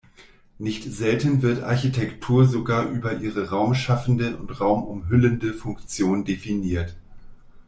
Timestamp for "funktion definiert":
5.53-6.95